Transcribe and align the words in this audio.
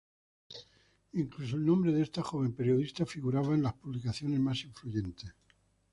Incluso 1.13 1.55
el 1.57 1.63
nombre 1.67 1.91
de 1.91 2.01
esta 2.01 2.23
joven 2.23 2.53
periodista 2.55 3.05
figuraba 3.05 3.53
en 3.53 3.61
las 3.61 3.75
publicaciones 3.75 4.39
más 4.39 4.63
influyentes. 4.63 5.31